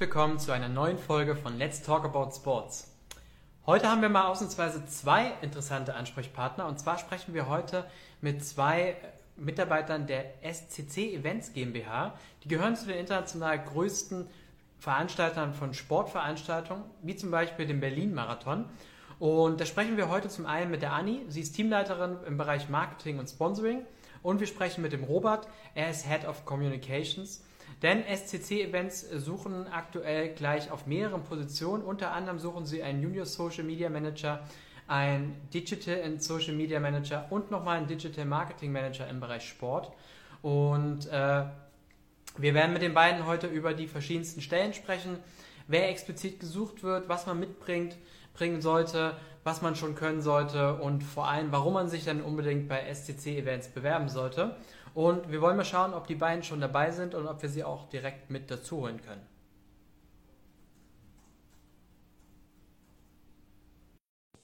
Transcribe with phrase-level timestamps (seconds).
[0.00, 2.92] willkommen zu einer neuen Folge von Let's Talk About Sports.
[3.64, 7.86] Heute haben wir mal ausnahmsweise zwei interessante Ansprechpartner und zwar sprechen wir heute
[8.20, 8.96] mit zwei
[9.36, 12.12] Mitarbeitern der SCC Events GmbH.
[12.44, 14.28] Die gehören zu den international größten
[14.78, 18.66] Veranstaltern von Sportveranstaltungen, wie zum Beispiel dem Berlin-Marathon.
[19.18, 21.24] Und da sprechen wir heute zum einen mit der Anni.
[21.28, 23.86] Sie ist Teamleiterin im Bereich Marketing und Sponsoring.
[24.22, 25.48] Und wir sprechen mit dem Robert.
[25.74, 27.45] Er ist Head of Communications.
[27.82, 31.82] Denn SCC-Events suchen aktuell gleich auf mehreren Positionen.
[31.82, 34.42] Unter anderem suchen sie einen Junior Social Media Manager,
[34.88, 39.92] einen Digital and Social Media Manager und nochmal einen Digital Marketing Manager im Bereich Sport.
[40.42, 41.44] Und äh,
[42.38, 45.18] wir werden mit den beiden heute über die verschiedensten Stellen sprechen,
[45.68, 47.96] wer explizit gesucht wird, was man mitbringt,
[48.34, 52.68] bringen sollte, was man schon können sollte und vor allem, warum man sich dann unbedingt
[52.68, 54.56] bei SCC-Events bewerben sollte.
[54.96, 57.62] Und wir wollen mal schauen, ob die beiden schon dabei sind und ob wir sie
[57.62, 59.28] auch direkt mit dazu holen können.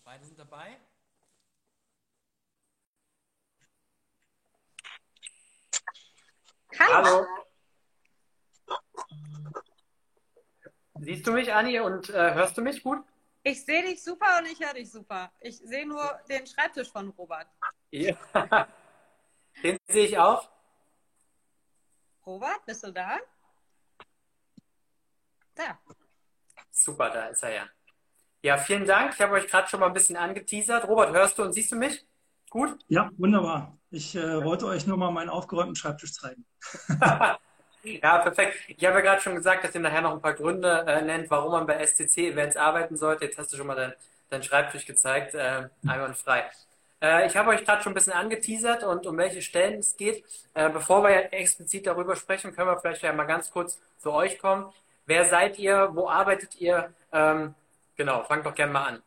[0.04, 0.76] Beide sind dabei.
[6.78, 7.06] Hallo.
[7.06, 7.26] Hallo.
[11.00, 12.98] Siehst du mich, Anni, und äh, hörst du mich gut?
[13.42, 15.32] Ich sehe dich super und ich höre dich super.
[15.40, 17.48] Ich sehe nur den Schreibtisch von Robert.
[17.90, 18.14] Ja.
[19.62, 20.48] Den sehe ich auch.
[22.26, 23.18] Robert, bist du da?
[25.54, 25.78] Da.
[26.70, 27.68] Super, da ist er ja.
[28.42, 29.14] Ja, vielen Dank.
[29.14, 30.88] Ich habe euch gerade schon mal ein bisschen angeteasert.
[30.88, 32.04] Robert, hörst du und siehst du mich?
[32.50, 32.76] Gut?
[32.88, 33.78] Ja, wunderbar.
[33.90, 36.44] Ich äh, wollte euch nur mal meinen aufgeräumten Schreibtisch zeigen.
[37.82, 38.58] ja, perfekt.
[38.68, 41.30] Ich habe ja gerade schon gesagt, dass ihr nachher noch ein paar Gründe äh, nennt,
[41.30, 43.26] warum man bei SCC-Events arbeiten sollte.
[43.26, 43.94] Jetzt hast du schon mal deinen
[44.30, 45.34] dein Schreibtisch gezeigt.
[45.34, 46.50] Äh, einwandfrei.
[47.02, 50.24] Äh, ich habe euch gerade schon ein bisschen angeteasert und um welche Stellen es geht.
[50.54, 54.38] Äh, bevor wir explizit darüber sprechen, können wir vielleicht ja mal ganz kurz zu euch
[54.38, 54.72] kommen.
[55.04, 55.90] Wer seid ihr?
[55.94, 56.94] Wo arbeitet ihr?
[57.12, 57.54] Ähm,
[57.96, 59.02] genau, fangt doch gerne mal an.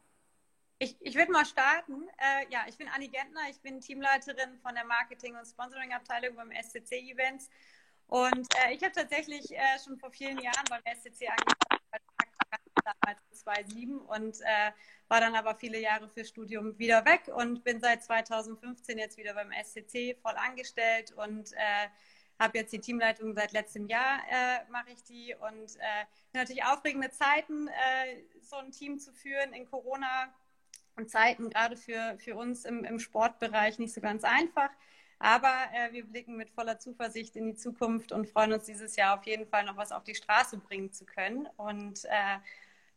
[0.77, 2.09] Ich, ich würde mal starten.
[2.17, 6.51] Äh, ja, ich bin Anni Gentner, ich bin Teamleiterin von der Marketing- und Sponsoring-Abteilung beim
[6.51, 7.49] SCC Events.
[8.07, 11.65] Und äh, ich habe tatsächlich äh, schon vor vielen Jahren beim SCC angefangen
[12.85, 14.71] damals 2007 und äh,
[15.07, 19.33] war dann aber viele Jahre für Studium wieder weg und bin seit 2015 jetzt wieder
[19.33, 21.87] beim SCC voll angestellt und äh,
[22.39, 27.09] habe jetzt die Teamleitung seit letztem Jahr äh, mache ich die und äh, natürlich aufregende
[27.09, 30.33] Zeiten, äh, so ein Team zu führen in Corona
[31.07, 34.69] Zeiten, gerade für, für uns im, im Sportbereich nicht so ganz einfach.
[35.19, 39.17] Aber äh, wir blicken mit voller Zuversicht in die Zukunft und freuen uns dieses Jahr
[39.17, 41.47] auf jeden Fall noch was auf die Straße bringen zu können.
[41.57, 42.37] Und äh,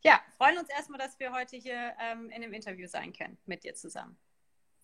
[0.03, 3.63] ja, freuen uns erstmal, dass wir heute hier ähm, in dem Interview sein können mit
[3.63, 4.17] dir zusammen.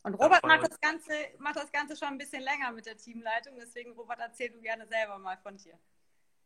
[0.03, 2.95] Und Robert ja, macht, das Ganze, macht das Ganze schon ein bisschen länger mit der
[2.95, 3.55] Teamleitung.
[3.59, 5.79] Deswegen, Robert, erzähl du gerne selber mal von dir.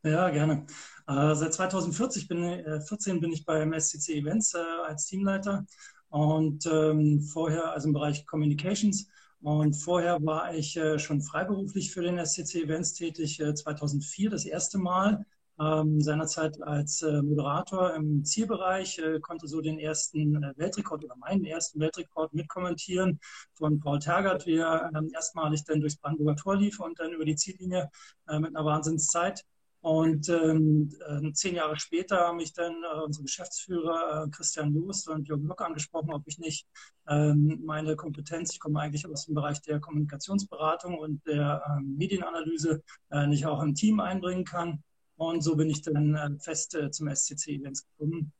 [0.04, 0.66] Ja, gerne.
[1.08, 5.66] Äh, seit 2014 bin, äh, 14 bin ich beim SCC Events äh, als Teamleiter
[6.08, 9.10] und ähm, vorher, also im Bereich Communications.
[9.42, 14.46] Und vorher war ich äh, schon freiberuflich für den SCC Events tätig, 2004 äh, das
[14.46, 15.26] erste Mal
[15.60, 21.16] ähm, seinerzeit als äh, Moderator im Zielbereich, äh, konnte so den ersten äh, Weltrekord oder
[21.18, 23.20] meinen ersten Weltrekord mitkommentieren
[23.54, 27.26] von Paul Tergert, wie er ähm, erstmalig dann durchs Brandenburger Tor lief und dann über
[27.26, 27.90] die Ziellinie
[28.28, 29.44] äh, mit einer Wahnsinnszeit.
[29.82, 35.08] Und ähm, äh, zehn Jahre später haben mich dann äh, unsere Geschäftsführer äh, Christian Lust
[35.08, 36.68] und Jürgen Lock angesprochen, ob ich nicht
[37.08, 42.84] ähm, meine Kompetenz, ich komme eigentlich aus dem Bereich der Kommunikationsberatung und der ähm, Medienanalyse,
[43.10, 44.84] äh, nicht auch im Team einbringen kann.
[45.20, 48.32] Und so bin ich dann äh, fest äh, zum SCC-Events gekommen.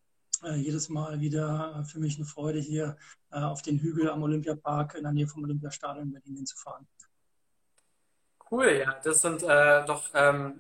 [0.46, 2.96] Äh, jedes Mal wieder für mich eine Freude, hier
[3.32, 6.88] auf den Hügel am Olympiapark in der Nähe vom Olympiastadion in Berlin hinzufahren.
[8.50, 10.60] Cool, ja, das sind äh, doch, ähm,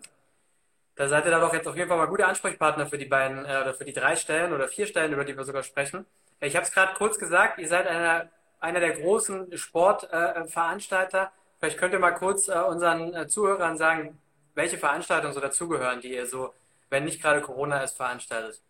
[0.94, 3.46] da seid ihr da doch jetzt auf jeden Fall mal gute Ansprechpartner für die beiden
[3.46, 6.06] äh, oder für die drei Stellen oder vier Stellen, über die wir sogar sprechen.
[6.41, 11.24] Ich habe es gerade kurz gesagt, ihr seid einer, einer der großen Sportveranstalter.
[11.24, 14.18] Äh, Vielleicht könnt ihr mal kurz unseren Zuhörern sagen,
[14.59, 16.53] welche Veranstaltungen so dazugehören, die ihr so,
[16.90, 18.62] wenn nicht gerade Corona ist, veranstaltet?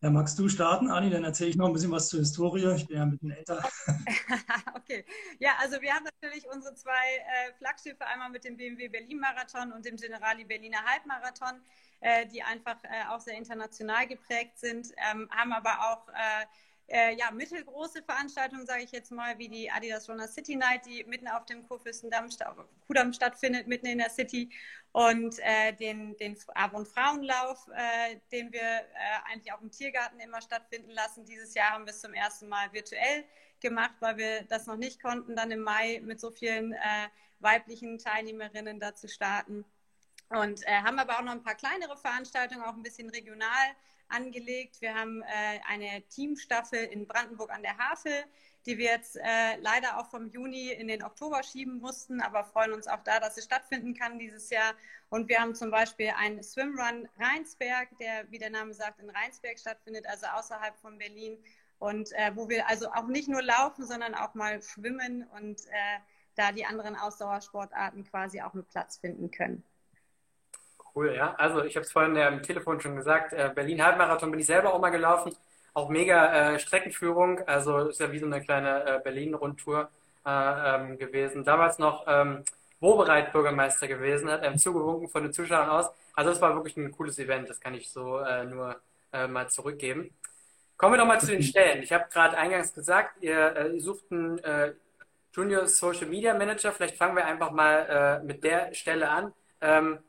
[0.00, 1.10] Ja, magst du starten, Anni?
[1.10, 2.74] Dann erzähle ich noch ein bisschen was zur Historie.
[2.74, 3.62] Ich bin ja ein bisschen älter.
[4.74, 5.04] okay.
[5.38, 9.72] Ja, also wir haben natürlich unsere zwei äh, Flaggschiffe, einmal mit dem BMW Berlin Marathon
[9.72, 11.60] und dem Generali Berliner Halbmarathon,
[12.00, 16.08] äh, die einfach äh, auch sehr international geprägt sind, ähm, haben aber auch
[16.88, 21.04] äh, ja, mittelgroße Veranstaltungen, sage ich jetzt mal, wie die Adidas Runner City Night, die
[21.04, 22.28] mitten auf dem Kurfürstendamm
[22.86, 24.50] Kudamm stattfindet, mitten in der City.
[24.92, 28.84] Und äh, den, den Abend- Frauenlauf, äh, den wir äh,
[29.30, 31.24] eigentlich auch im Tiergarten immer stattfinden lassen.
[31.24, 33.24] Dieses Jahr haben wir es zum ersten Mal virtuell
[33.60, 37.08] gemacht, weil wir das noch nicht konnten, dann im Mai mit so vielen äh,
[37.40, 39.64] weiblichen Teilnehmerinnen dazu starten.
[40.28, 43.48] Und äh, haben aber auch noch ein paar kleinere Veranstaltungen, auch ein bisschen regional
[44.12, 44.80] angelegt.
[44.80, 48.24] Wir haben äh, eine Teamstaffel in Brandenburg an der Havel,
[48.66, 52.72] die wir jetzt äh, leider auch vom Juni in den Oktober schieben mussten, aber freuen
[52.72, 54.74] uns auch da, dass es stattfinden kann dieses Jahr.
[55.08, 59.58] Und wir haben zum Beispiel einen Swimrun Rheinsberg, der, wie der Name sagt, in Rheinsberg
[59.58, 61.38] stattfindet, also außerhalb von Berlin.
[61.78, 65.98] Und äh, wo wir also auch nicht nur laufen, sondern auch mal schwimmen und äh,
[66.36, 69.64] da die anderen Ausdauersportarten quasi auch einen Platz finden können.
[70.94, 71.34] Cool, ja.
[71.36, 74.74] Also ich habe es vorhin am Telefon schon gesagt, äh, Berlin Halbmarathon bin ich selber
[74.74, 75.34] auch mal gelaufen.
[75.72, 79.88] Auch mega äh, Streckenführung, also ist ja wie so eine kleine äh, Berlin-Rundtour
[80.26, 80.30] äh,
[80.74, 81.44] ähm, gewesen.
[81.44, 82.44] Damals noch ähm,
[82.80, 85.86] Wobereit Bürgermeister gewesen, hat einem zugewunken von den Zuschauern aus.
[86.14, 88.76] Also es war wirklich ein cooles Event, das kann ich so äh, nur
[89.14, 90.10] äh, mal zurückgeben.
[90.76, 91.82] Kommen wir doch mal zu den Stellen.
[91.82, 94.40] Ich habe gerade eingangs gesagt, ihr, ihr sucht einen
[95.32, 96.72] Junior Social Media Manager.
[96.72, 99.32] Vielleicht fangen wir einfach mal mit der Stelle an.
[99.60, 100.00] Ähm,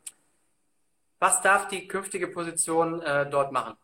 [1.24, 3.76] was darf die künftige Position äh, dort machen?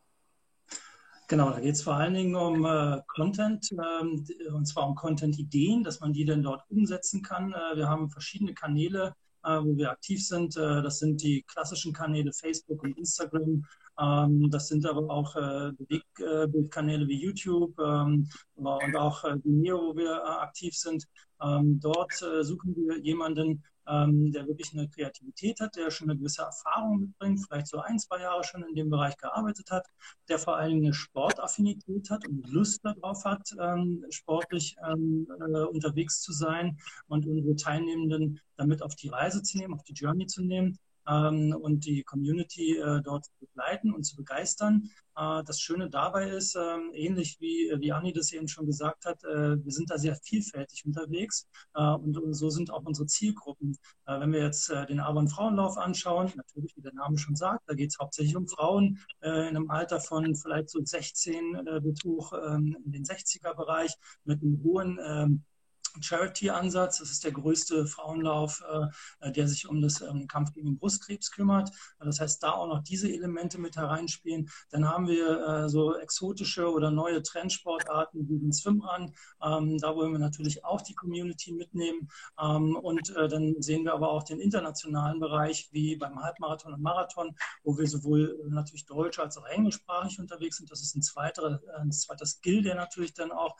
[1.29, 5.85] Genau, da geht es vor allen Dingen um äh, Content, ähm, und zwar um Content-Ideen,
[5.85, 7.53] dass man die dann dort umsetzen kann.
[7.53, 9.15] Äh, wir haben verschiedene Kanäle,
[9.45, 10.57] äh, wo wir aktiv sind.
[10.57, 13.63] Äh, das sind die klassischen Kanäle Facebook und Instagram.
[13.97, 20.41] Ähm, das sind aber auch äh, Bewegbildkanäle wie YouTube ähm, und auch Vimeo, wo wir
[20.41, 21.05] aktiv sind.
[21.41, 26.43] Ähm, dort suchen wir jemanden, ähm, der wirklich eine Kreativität hat, der schon eine gewisse
[26.43, 29.87] Erfahrung mitbringt, vielleicht so ein, zwei Jahre schon in dem Bereich gearbeitet hat,
[30.27, 35.61] der vor allen Dingen eine Sportaffinität hat und Lust darauf hat, ähm, sportlich ähm, äh,
[35.63, 36.77] unterwegs zu sein
[37.07, 40.77] und unsere Teilnehmenden damit auf die Reise zu nehmen, auf die Journey zu nehmen
[41.09, 44.89] und die Community äh, dort zu begleiten und zu begeistern.
[45.15, 49.23] Äh, das Schöne dabei ist, ähm, ähnlich wie, wie Anni das eben schon gesagt hat,
[49.23, 53.77] äh, wir sind da sehr vielfältig unterwegs äh, und, und, so sind auch unsere Zielgruppen.
[54.05, 57.63] Äh, wenn wir jetzt äh, den Abend Frauenlauf anschauen, natürlich, wie der Name schon sagt,
[57.67, 62.33] da geht es hauptsächlich um Frauen in einem Alter von vielleicht so 16 bis hoch
[62.33, 65.43] ähm, in den 60er-Bereich mit einem hohen ähm,
[66.01, 66.99] Charity-Ansatz.
[66.99, 68.63] Das ist der größte Frauenlauf,
[69.21, 71.71] äh, der sich um das ähm, Kampf gegen Brustkrebs kümmert.
[71.99, 74.49] Das heißt, da auch noch diese Elemente mit hereinspielen.
[74.69, 79.13] Dann haben wir äh, so exotische oder neue Trendsportarten wie den Swimrun.
[79.41, 82.09] Ähm, da wollen wir natürlich auch die Community mitnehmen.
[82.41, 86.81] Ähm, und äh, dann sehen wir aber auch den internationalen Bereich wie beim Halbmarathon und
[86.81, 90.71] Marathon, wo wir sowohl natürlich deutsch als auch englischsprachig unterwegs sind.
[90.71, 93.55] Das ist ein zweiter, ein zweiter Skill, der natürlich dann auch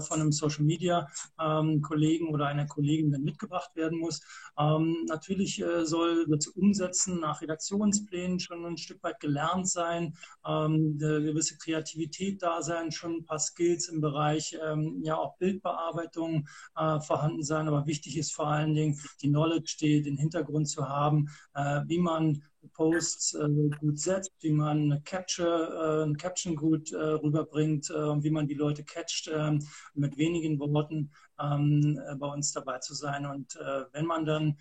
[0.00, 1.08] von einem Social Media
[1.40, 4.20] ähm, Kollegen oder einer Kollegin dann mitgebracht werden muss.
[4.58, 10.14] Ähm, natürlich äh, soll das Umsetzen nach Redaktionsplänen schon ein Stück weit gelernt sein,
[10.46, 15.36] ähm, eine gewisse Kreativität da sein, schon ein paar Skills im Bereich ähm, ja auch
[15.38, 17.68] Bildbearbeitung äh, vorhanden sein.
[17.68, 21.98] Aber wichtig ist vor allen Dingen die Knowledge, die, den Hintergrund zu haben, äh, wie
[21.98, 22.42] man
[22.72, 28.22] Posts äh, gut setzt, wie man eine Capture, äh, ein Caption gut äh, rüberbringt, äh,
[28.22, 31.10] wie man die Leute catcht, ähm, mit wenigen Worten
[31.40, 33.26] ähm, äh, bei uns dabei zu sein.
[33.26, 34.58] Und äh, wenn man dann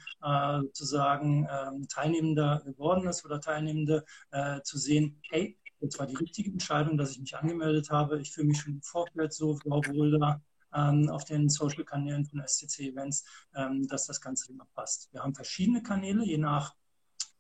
[0.63, 4.03] sozusagen ähm, Teilnehmender geworden ist oder Teilnehmende,
[4.63, 8.19] zu sehen, hey, das war die richtige Entscheidung, dass ich mich angemeldet habe.
[8.19, 13.25] Ich fühle mich schon Vorfeld so wohl da auf den Social-Kanälen von STC Events,
[13.87, 15.09] dass das Ganze immer passt.
[15.11, 16.75] Wir haben verschiedene Kanäle, je nach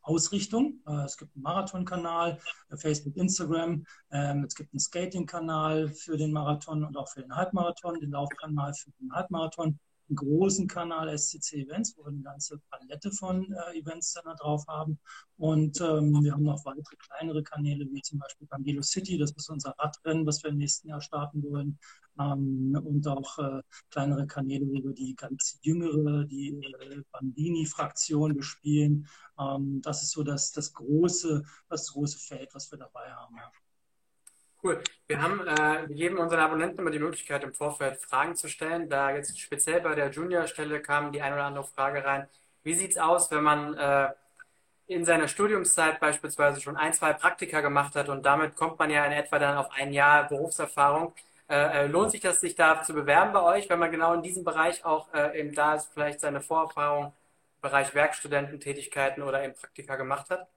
[0.07, 0.81] Ausrichtung.
[0.87, 2.39] Äh, es gibt einen Marathon-Kanal,
[2.69, 3.85] äh, Facebook, Instagram.
[4.11, 8.73] Ähm, es gibt einen Skating-Kanal für den Marathon und auch für den Halbmarathon, den Laufkanal
[8.73, 9.79] für den Halbmarathon
[10.09, 14.35] einen großen Kanal SCC Events, wo wir eine ganze Palette von äh, Events dann da
[14.35, 14.97] drauf haben.
[15.37, 19.49] Und ähm, wir haben noch weitere kleinere Kanäle, wie zum Beispiel Bambino City, das ist
[19.49, 21.77] unser Radrennen, was wir im nächsten Jahr starten wollen.
[22.19, 23.37] Ähm, und auch
[23.91, 26.57] kleinere Kanäle, wo wir die ganz jüngere, die
[27.11, 29.07] Bambini-Fraktion bespielen.
[29.39, 33.37] Ähm, das ist so das, das, große, das große Feld, was wir dabei haben.
[34.63, 34.81] Cool.
[35.07, 38.89] Wir haben, äh, wir geben unseren Abonnenten immer die Möglichkeit, im Vorfeld Fragen zu stellen.
[38.89, 42.27] Da jetzt speziell bei der Junior-Stelle kam die eine oder andere Frage rein.
[42.63, 44.09] Wie sieht es aus, wenn man äh,
[44.87, 49.05] in seiner Studiumszeit beispielsweise schon ein, zwei Praktika gemacht hat und damit kommt man ja
[49.05, 51.13] in etwa dann auf ein Jahr Berufserfahrung.
[51.49, 54.23] Äh, äh lohnt sich das, sich da zu bewerben bei euch, wenn man genau in
[54.23, 57.13] diesem Bereich auch äh, eben da ist, vielleicht seine Vorerfahrung
[57.61, 60.47] Bereich Werkstudententätigkeiten oder eben Praktika gemacht hat?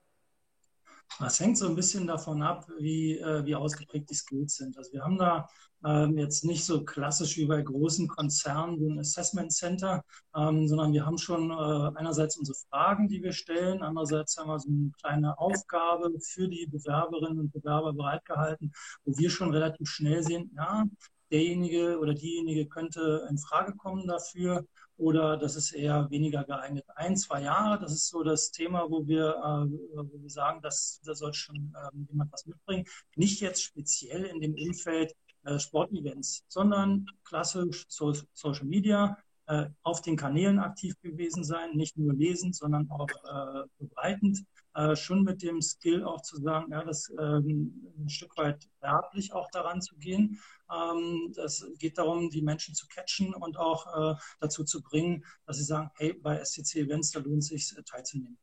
[1.19, 4.79] Das hängt so ein bisschen davon ab, wie, äh, wie ausgeprägt die Skills sind.
[4.79, 5.49] Also wir haben da
[5.85, 10.05] ähm, jetzt nicht so klassisch wie bei großen Konzernen so ein Assessment Center,
[10.37, 14.59] ähm, sondern wir haben schon äh, einerseits unsere Fragen, die wir stellen, andererseits haben wir
[14.59, 18.73] so eine kleine Aufgabe für die Bewerberinnen und Bewerber bereitgehalten,
[19.05, 20.85] wo wir schon relativ schnell sehen, ja,
[21.31, 24.67] derjenige oder diejenige könnte in Frage kommen dafür
[25.01, 26.85] oder das ist eher weniger geeignet.
[26.95, 31.01] Ein, zwei Jahre, das ist so das Thema, wo wir, äh, wo wir sagen, dass
[31.05, 32.85] da soll schon ähm, jemand was mitbringen.
[33.17, 35.15] Nicht jetzt speziell in dem Umfeld
[35.45, 39.17] äh, Sportevents, sondern klassisch so Social Media,
[39.47, 44.95] äh, auf den Kanälen aktiv gewesen sein, nicht nur lesen, sondern auch äh, begleitend äh,
[44.95, 49.51] schon mit dem Skill auch zu sagen, ja, das ähm, ein Stück weit werblich auch
[49.51, 50.41] daran zu gehen.
[50.73, 55.57] Ähm, das geht darum, die Menschen zu catchen und auch äh, dazu zu bringen, dass
[55.57, 58.39] sie sagen, hey, bei SCC Events, da lohnt es sich äh, teilzunehmen.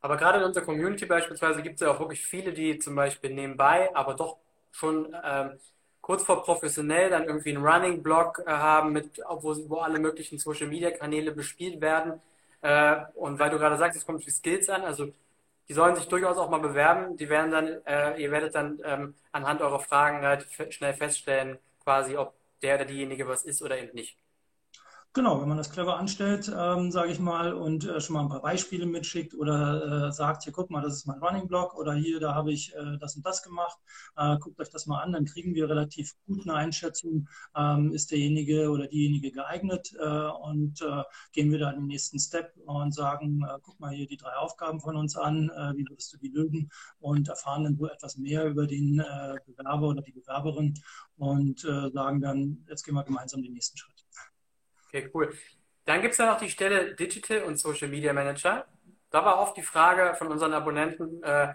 [0.00, 3.34] Aber gerade in unserer Community beispielsweise gibt es ja auch wirklich viele, die zum Beispiel
[3.34, 4.38] nebenbei, aber doch
[4.70, 5.58] schon ähm,
[6.00, 11.32] kurz vor professionell dann irgendwie einen Running-Blog äh, haben, mit, wo, wo alle möglichen Social-Media-Kanäle
[11.32, 12.20] bespielt werden
[13.14, 15.12] und weil du gerade sagst, es kommt die Skills an, also
[15.68, 17.16] die sollen sich durchaus auch mal bewerben.
[17.16, 22.16] Die werden dann, äh, ihr werdet dann ähm, anhand eurer Fragen relativ schnell feststellen, quasi,
[22.16, 24.18] ob der oder diejenige was ist oder eben nicht.
[25.14, 28.30] Genau, wenn man das clever anstellt, ähm, sage ich mal, und äh, schon mal ein
[28.30, 31.92] paar Beispiele mitschickt oder äh, sagt, hier guck mal, das ist mein Running Blog oder
[31.92, 33.76] hier, da habe ich äh, das und das gemacht,
[34.16, 38.10] äh, guckt euch das mal an, dann kriegen wir relativ gut eine Einschätzung, ähm, ist
[38.10, 41.02] derjenige oder diejenige geeignet äh, und äh,
[41.32, 44.96] gehen wir dann den nächsten Step und sagen, guck mal hier die drei Aufgaben von
[44.96, 49.02] uns an, wie würdest du die lösen und erfahren dann wohl etwas mehr über den
[49.46, 50.74] Bewerber oder die Bewerberin
[51.16, 54.04] und sagen dann, jetzt gehen wir gemeinsam den nächsten Schritt.
[54.92, 55.32] Okay, cool.
[55.86, 58.66] Dann gibt es ja noch die Stelle Digital und Social Media Manager.
[59.10, 61.54] Da war oft die Frage von unseren Abonnenten, äh,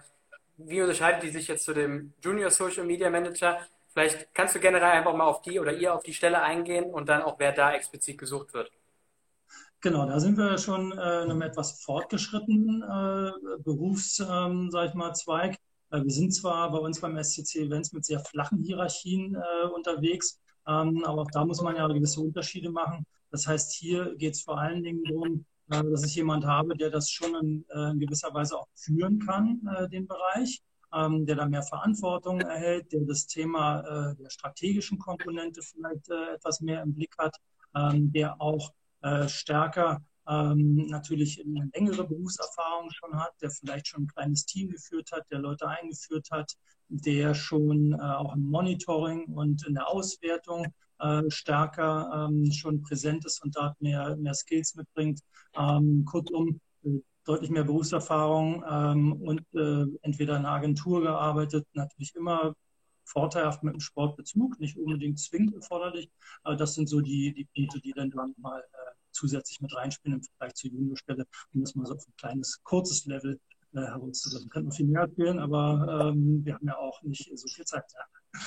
[0.56, 3.60] wie unterscheidet die sich jetzt zu dem Junior Social Media Manager?
[3.92, 7.08] Vielleicht kannst du generell einfach mal auf die oder ihr auf die Stelle eingehen und
[7.08, 8.70] dann auch, wer da explizit gesucht wird.
[9.80, 14.94] Genau, da sind wir schon äh, in einem etwas fortgeschrittenen äh, Berufs, ähm, sag ich
[14.94, 15.56] mal, Zweig.
[15.92, 20.40] Äh, wir sind zwar bei uns beim SCC Events mit sehr flachen Hierarchien äh, unterwegs,
[20.66, 23.06] ähm, aber auch da muss man ja gewisse Unterschiede machen.
[23.30, 26.90] Das heißt, hier geht es vor allen Dingen darum, äh, dass ich jemand habe, der
[26.90, 30.62] das schon in, äh, in gewisser Weise auch führen kann, äh, den Bereich,
[30.94, 36.82] ähm, der da mehr Verantwortung erhält, der das Thema der strategischen Komponente vielleicht etwas mehr
[36.82, 37.36] im Blick hat,
[37.74, 38.72] ähm, der auch
[39.26, 45.12] stärker ähm, natürlich eine längere Berufserfahrung schon hat, der vielleicht schon ein kleines Team geführt
[45.12, 46.54] hat, der Leute eingeführt hat,
[46.88, 50.66] der schon auch im Monitoring und in der Auswertung
[50.98, 55.20] äh, stärker ähm, schon präsent ist und dort mehr, mehr Skills mitbringt.
[55.56, 62.14] Ähm, kurzum, äh, deutlich mehr Berufserfahrung ähm, und äh, entweder in einer Agentur gearbeitet, natürlich
[62.14, 62.54] immer
[63.04, 66.10] vorteilhaft mit dem Sportbezug, nicht unbedingt zwingend erforderlich.
[66.42, 70.18] Aber das sind so die, die Punkte, die dann, dann mal äh, zusätzlich mit reinspielen
[70.18, 73.40] im Vergleich zur Juniorstelle, um das mal so auf ein kleines, kurzes Level
[73.74, 74.50] äh, herauszubringen.
[74.50, 77.84] Kann man viel mehr erzählen, aber ähm, wir haben ja auch nicht so viel Zeit.
[77.94, 78.40] Ja.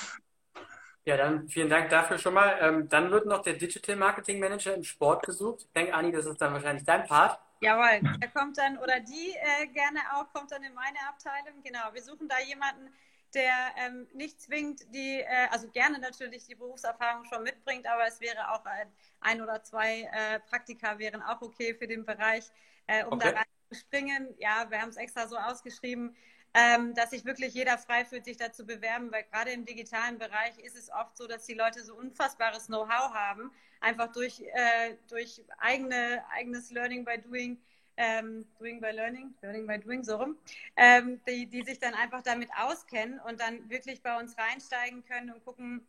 [1.04, 2.58] Ja, dann vielen Dank dafür schon mal.
[2.60, 5.62] Ähm, dann wird noch der Digital Marketing Manager im Sport gesucht.
[5.62, 7.40] Ich denke, Anni, das ist dann wahrscheinlich dein Part.
[7.60, 11.62] Jawohl, der kommt dann, oder die äh, gerne auch, kommt dann in meine Abteilung.
[11.62, 12.92] Genau, wir suchen da jemanden,
[13.34, 18.20] der ähm, nicht zwingend die, äh, also gerne natürlich die Berufserfahrung schon mitbringt, aber es
[18.20, 22.44] wäre auch ein, ein oder zwei äh, Praktika wären auch okay für den Bereich,
[22.86, 23.32] äh, um okay.
[23.32, 24.34] da reinzuspringen.
[24.38, 26.16] Ja, wir haben es extra so ausgeschrieben
[26.54, 30.58] ähm, dass sich wirklich jeder frei fühlt, sich dazu bewerben, weil gerade im digitalen Bereich
[30.58, 35.42] ist es oft so, dass die Leute so unfassbares Know-how haben, einfach durch, äh, durch
[35.58, 37.58] eigene, eigenes Learning by Doing,
[37.96, 40.36] ähm, Doing by Learning, Learning by Doing, so rum,
[40.76, 45.30] ähm, die, die sich dann einfach damit auskennen und dann wirklich bei uns reinsteigen können
[45.30, 45.86] und gucken,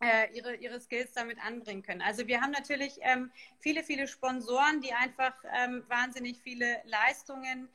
[0.00, 2.02] äh, ihre, ihre Skills damit anbringen können.
[2.02, 7.68] Also wir haben natürlich ähm, viele, viele Sponsoren, die einfach ähm, wahnsinnig viele Leistungen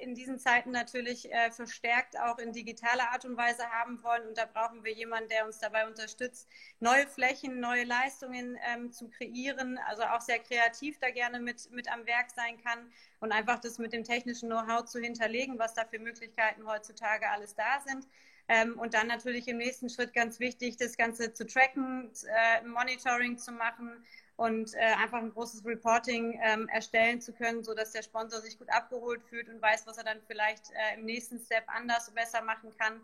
[0.00, 4.28] in diesen Zeiten natürlich äh, verstärkt auch in digitaler Art und Weise haben wollen.
[4.28, 6.48] Und da brauchen wir jemanden, der uns dabei unterstützt,
[6.80, 9.78] neue Flächen, neue Leistungen ähm, zu kreieren.
[9.86, 12.90] Also auch sehr kreativ da gerne mit, mit am Werk sein kann
[13.20, 17.54] und einfach das mit dem technischen Know-how zu hinterlegen, was da für Möglichkeiten heutzutage alles
[17.54, 18.06] da sind.
[18.48, 23.38] Ähm, und dann natürlich im nächsten Schritt ganz wichtig, das Ganze zu tracken, äh, Monitoring
[23.38, 24.04] zu machen
[24.36, 28.70] und äh, einfach ein großes Reporting ähm, erstellen zu können, sodass der Sponsor sich gut
[28.70, 32.70] abgeholt fühlt und weiß, was er dann vielleicht äh, im nächsten Step anders besser machen
[32.78, 33.00] kann.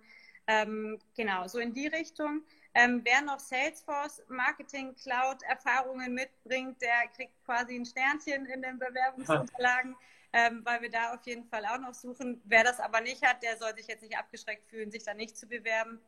[0.47, 2.43] Ähm, genau, so in die Richtung.
[2.73, 8.79] Ähm, wer noch Salesforce Marketing Cloud Erfahrungen mitbringt, der kriegt quasi ein Sternchen in den
[8.79, 9.95] Bewerbungsunterlagen,
[10.33, 12.41] ähm, weil wir da auf jeden Fall auch noch suchen.
[12.47, 15.37] Wer das aber nicht hat, der soll sich jetzt nicht abgeschreckt fühlen, sich da nicht
[15.37, 16.01] zu bewerben.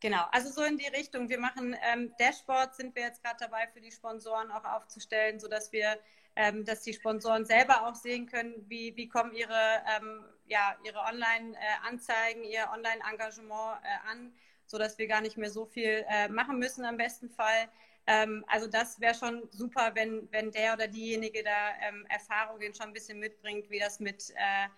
[0.00, 1.28] Genau, also so in die Richtung.
[1.28, 5.72] Wir machen ähm, Dashboards, sind wir jetzt gerade dabei, für die Sponsoren auch aufzustellen, sodass
[5.72, 5.98] wir,
[6.36, 11.00] ähm, dass die Sponsoren selber auch sehen können, wie, wie kommen ihre, ähm, ja, ihre
[11.00, 14.32] Online-Anzeigen, ihr Online-Engagement äh, an
[14.68, 17.68] sodass wir gar nicht mehr so viel äh, machen müssen am besten Fall.
[18.06, 22.88] Ähm, also das wäre schon super, wenn, wenn der oder diejenige da ähm, Erfahrungen schon
[22.88, 24.68] ein bisschen mitbringt, wie das mit äh,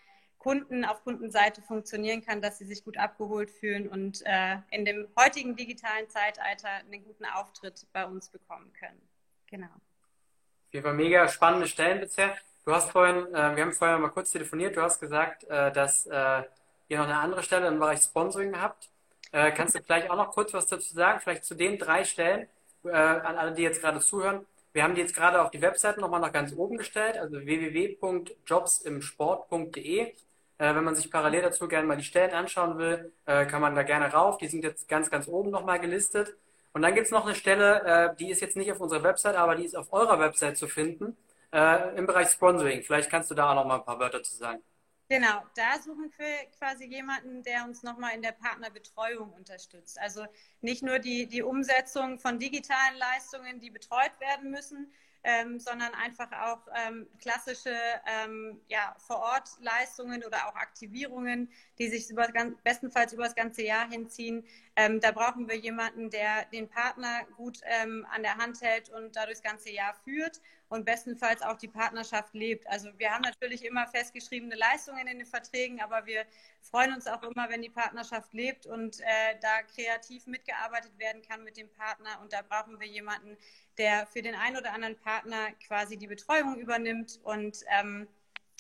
[0.41, 5.07] Kunden auf Kundenseite funktionieren kann, dass sie sich gut abgeholt fühlen und äh, in dem
[5.17, 9.01] heutigen digitalen Zeitalter einen guten Auftritt bei uns bekommen können.
[9.47, 9.67] Genau.
[9.67, 12.35] Auf jeden mega spannende Stellen bisher.
[12.65, 16.07] Du hast vorhin, äh, wir haben vorher mal kurz telefoniert, du hast gesagt, äh, dass
[16.07, 16.43] äh,
[16.89, 18.89] ihr noch eine andere Stelle im Bereich Sponsoring habt.
[19.33, 22.49] Äh, kannst du vielleicht auch noch kurz was dazu sagen, vielleicht zu den drei Stellen,
[22.85, 24.47] äh, an alle, die jetzt gerade zuhören.
[24.73, 30.15] Wir haben die jetzt gerade auf die Webseite nochmal nach ganz oben gestellt, also www.jobsimsport.de.
[30.61, 33.75] Äh, wenn man sich parallel dazu gerne mal die Stellen anschauen will, äh, kann man
[33.75, 34.37] da gerne rauf.
[34.37, 36.37] Die sind jetzt ganz, ganz oben nochmal gelistet.
[36.75, 39.37] Und dann gibt es noch eine Stelle, äh, die ist jetzt nicht auf unserer Website,
[39.37, 41.17] aber die ist auf eurer Website zu finden,
[41.51, 42.83] äh, im Bereich Sponsoring.
[42.83, 44.63] Vielleicht kannst du da auch noch mal ein paar Wörter zu sagen.
[45.09, 46.27] Genau, da suchen wir
[46.59, 49.99] quasi jemanden, der uns nochmal in der Partnerbetreuung unterstützt.
[49.99, 50.27] Also
[50.61, 56.31] nicht nur die, die Umsetzung von digitalen Leistungen, die betreut werden müssen, ähm, sondern einfach
[56.33, 57.75] auch ähm, klassische
[58.07, 62.29] ähm, ja, Vor-Ort-Leistungen oder auch Aktivierungen, die sich über,
[62.65, 64.45] bestenfalls über das ganze Jahr hinziehen.
[64.77, 69.17] Ähm, da brauchen wir jemanden, der den Partner gut ähm, an der Hand hält und
[69.17, 72.67] dadurch das ganze Jahr führt und bestenfalls auch die Partnerschaft lebt.
[72.69, 76.25] Also wir haben natürlich immer festgeschriebene Leistungen in den Verträgen, aber wir
[76.63, 79.05] freuen uns auch immer, wenn die Partnerschaft lebt und äh,
[79.43, 82.21] da kreativ mitgearbeitet werden kann mit dem Partner.
[82.23, 83.37] Und da brauchen wir jemanden,
[83.81, 87.19] der für den einen oder anderen Partner quasi die Betreuung übernimmt.
[87.23, 88.07] Und ähm,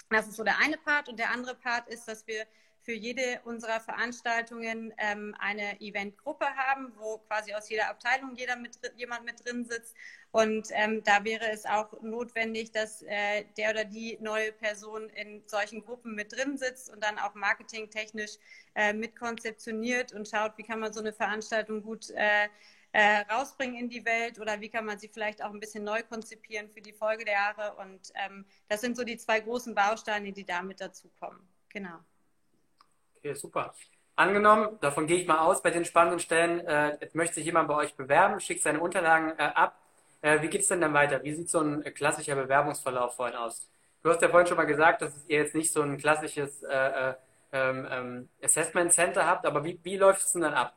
[0.08, 1.10] das ist so der eine Part.
[1.10, 2.46] Und der andere Part ist, dass wir
[2.82, 8.78] für jede unserer Veranstaltungen ähm, eine Eventgruppe haben, wo quasi aus jeder Abteilung jeder mit,
[8.96, 9.94] jemand mit drin sitzt.
[10.30, 15.42] Und ähm, da wäre es auch notwendig, dass äh, der oder die neue Person in
[15.46, 18.38] solchen Gruppen mit drin sitzt und dann auch marketingtechnisch
[18.74, 22.48] äh, mitkonzeptioniert und schaut, wie kann man so eine Veranstaltung gut äh,
[22.92, 26.02] äh, rausbringen in die Welt oder wie kann man sie vielleicht auch ein bisschen neu
[26.02, 27.74] konzipieren für die Folge der Jahre.
[27.76, 31.40] Und ähm, das sind so die zwei großen Bausteine, die damit dazukommen.
[31.68, 31.98] Genau.
[33.16, 33.74] Okay, super.
[34.16, 37.68] Angenommen, davon gehe ich mal aus, bei den spannenden Stellen, äh, jetzt möchte sich jemand
[37.68, 39.80] bei euch bewerben, schickt seine Unterlagen äh, ab.
[40.20, 41.22] Äh, wie geht es denn dann weiter?
[41.22, 43.68] Wie sieht so ein klassischer Bewerbungsverlauf vorhin aus?
[44.02, 47.10] Du hast ja vorhin schon mal gesagt, dass ihr jetzt nicht so ein klassisches äh,
[47.10, 47.14] äh,
[47.52, 50.74] ähm, ähm, Assessment Center habt, aber wie, wie läuft es denn dann ab?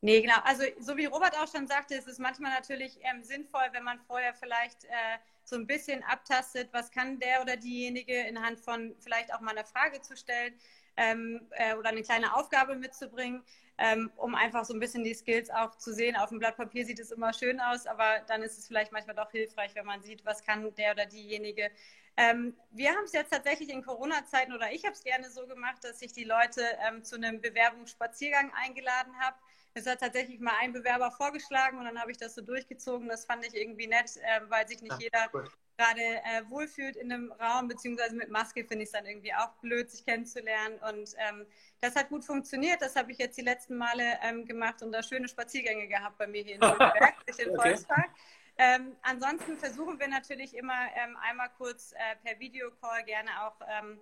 [0.00, 0.36] Nee, genau.
[0.44, 3.98] Also so wie Robert auch schon sagte, ist es manchmal natürlich ähm, sinnvoll, wenn man
[4.00, 8.94] vorher vielleicht äh, so ein bisschen abtastet, was kann der oder diejenige in Hand von
[9.00, 10.54] vielleicht auch mal eine Frage zu stellen
[10.96, 13.42] ähm, äh, oder eine kleine Aufgabe mitzubringen,
[13.76, 16.14] ähm, um einfach so ein bisschen die Skills auch zu sehen.
[16.14, 19.16] Auf dem Blatt Papier sieht es immer schön aus, aber dann ist es vielleicht manchmal
[19.16, 21.72] doch hilfreich, wenn man sieht, was kann der oder diejenige.
[22.16, 25.82] Ähm, wir haben es jetzt tatsächlich in Corona-Zeiten oder ich habe es gerne so gemacht,
[25.82, 29.36] dass ich die Leute ähm, zu einem Bewerbungsspaziergang eingeladen habe.
[29.74, 33.08] Es hat tatsächlich mal ein Bewerber vorgeschlagen und dann habe ich das so durchgezogen.
[33.08, 36.96] Das fand ich irgendwie nett, äh, weil sich nicht ja, jeder gut gerade äh, wohlfühlt
[36.96, 40.78] in einem Raum, beziehungsweise mit Maske finde ich es dann irgendwie auch blöd, sich kennenzulernen.
[40.88, 41.46] Und ähm,
[41.80, 42.82] das hat gut funktioniert.
[42.82, 46.26] Das habe ich jetzt die letzten Male ähm, gemacht und da schöne Spaziergänge gehabt bei
[46.26, 47.56] mir hier in Nürnberg, in okay.
[47.56, 48.10] Volkspark.
[48.58, 54.00] Ähm, ansonsten versuchen wir natürlich immer ähm, einmal kurz äh, per Videocall gerne auch ähm,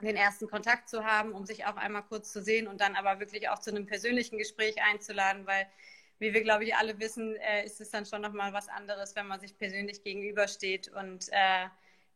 [0.00, 3.20] den ersten Kontakt zu haben, um sich auch einmal kurz zu sehen und dann aber
[3.20, 5.66] wirklich auch zu einem persönlichen Gespräch einzuladen, weil
[6.18, 9.26] wie wir, glaube ich, alle wissen, äh, ist es dann schon nochmal was anderes, wenn
[9.26, 11.66] man sich persönlich gegenübersteht und äh,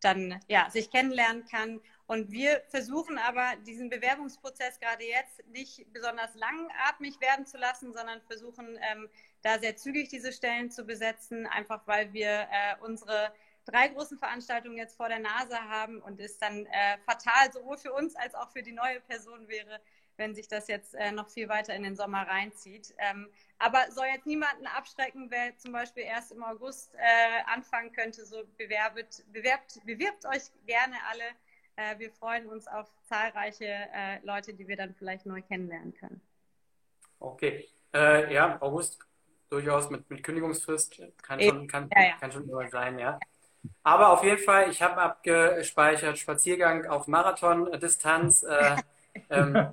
[0.01, 1.81] dann ja, sich kennenlernen kann.
[2.07, 8.21] Und wir versuchen aber, diesen Bewerbungsprozess gerade jetzt nicht besonders langatmig werden zu lassen, sondern
[8.23, 9.09] versuchen, ähm,
[9.41, 13.33] da sehr zügig diese Stellen zu besetzen, einfach weil wir äh, unsere
[13.65, 17.93] drei großen Veranstaltungen jetzt vor der Nase haben und es dann äh, fatal sowohl für
[17.93, 19.81] uns als auch für die neue Person wäre,
[20.17, 22.95] wenn sich das jetzt äh, noch viel weiter in den Sommer reinzieht.
[22.99, 28.25] Ähm, aber soll jetzt niemanden abschrecken, wer zum Beispiel erst im August äh, anfangen könnte,
[28.25, 31.25] so bewerbet, bewerbt, bewirbt euch gerne alle.
[31.77, 36.21] Äh, wir freuen uns auf zahlreiche äh, Leute, die wir dann vielleicht neu kennenlernen können.
[37.19, 38.99] Okay, äh, ja, August
[39.49, 42.17] durchaus mit, mit Kündigungsfrist kann schon, kann, ja, ja.
[42.19, 43.19] kann schon immer sein, ja.
[43.83, 48.43] Aber auf jeden Fall, ich habe abgespeichert Spaziergang auf Marathon-Distanz.
[48.45, 48.77] Äh,
[49.31, 49.69] ähm,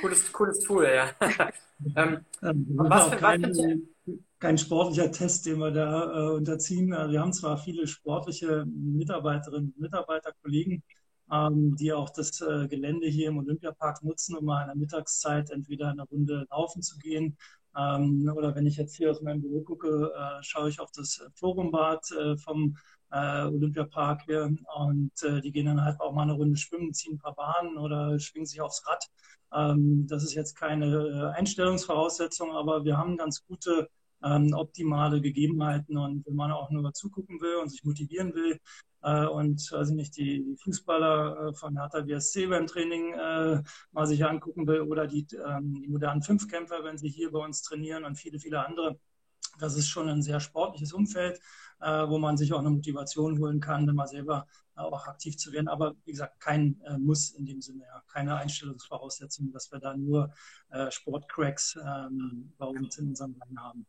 [0.00, 1.10] Cooles, cooles Tool, ja.
[1.96, 4.18] ähm, was, für, kein, was für...
[4.38, 6.90] kein sportlicher Test, den wir da äh, unterziehen.
[6.90, 10.82] Wir haben zwar viele sportliche Mitarbeiterinnen und Mitarbeiter, Kollegen,
[11.30, 15.50] ähm, die auch das äh, Gelände hier im Olympiapark nutzen, um mal in der Mittagszeit
[15.50, 17.36] entweder eine Runde laufen zu gehen.
[17.76, 21.22] Ähm, oder wenn ich jetzt hier aus meinem Büro gucke, äh, schaue ich auf das
[21.34, 22.76] Forumbad äh, vom
[23.12, 27.14] äh, Olympiapark hier und äh, die gehen dann halt auch mal eine Runde schwimmen, ziehen
[27.14, 29.06] ein paar Bahnen oder schwingen sich aufs Rad
[29.54, 33.88] Ähm, das ist jetzt keine äh, Einstellungsvoraussetzung, aber wir haben ganz gute
[34.24, 38.58] ähm, optimale Gegebenheiten und wenn man auch nur zugucken will und sich motivieren will
[39.02, 44.24] äh, und ich nicht, die Fußballer äh, von Hertha BSC beim Training äh, mal sich
[44.24, 48.16] angucken will oder die, ähm, die modernen Fünfkämpfer, wenn sie hier bei uns trainieren und
[48.16, 48.98] viele, viele andere.
[49.58, 51.40] Das ist schon ein sehr sportliches Umfeld,
[51.80, 55.52] äh, wo man sich auch eine Motivation holen kann, dann mal selber auch aktiv zu
[55.52, 55.68] werden.
[55.68, 58.02] Aber wie gesagt, kein äh, Muss in dem Sinne, ja.
[58.12, 60.32] keine Einstellungsvoraussetzung, dass wir da nur
[60.70, 63.86] äh, Sportcracks ähm, bei uns in unserem Land haben.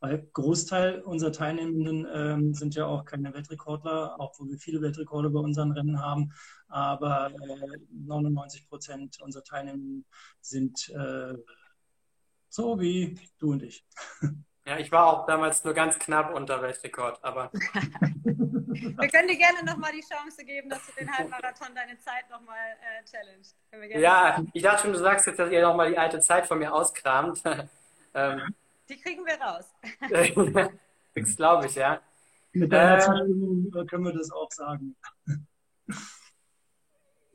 [0.00, 5.28] Weil Großteil unserer Teilnehmenden ähm, sind ja auch keine Weltrekordler, auch wo wir viele Weltrekorde
[5.30, 6.32] bei unseren Rennen haben.
[6.68, 10.04] Aber äh, 99 Prozent unserer Teilnehmenden
[10.40, 11.34] sind äh,
[12.48, 13.84] so wie du und ich.
[14.68, 17.50] Ja, ich war auch damals nur ganz knapp unter Weltrekord, aber.
[17.52, 22.76] wir können dir gerne nochmal die Chance geben, dass du den Halbmarathon deine Zeit nochmal
[22.82, 23.54] äh, challenged.
[23.98, 26.70] Ja, ich dachte schon, du sagst jetzt, dass ihr nochmal die alte Zeit von mir
[26.70, 27.42] auskramt.
[28.14, 28.54] ähm,
[28.90, 29.72] die kriegen wir raus.
[31.14, 32.02] das glaube ich, ja.
[32.52, 34.96] Mit deiner ähm, Zustimmung können wir das auch sagen.